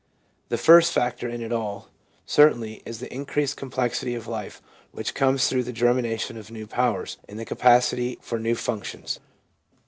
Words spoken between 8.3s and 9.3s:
new functions.